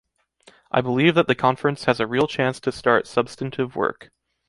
[0.71, 4.09] I believe that the Conference has a real chance to start substantive work.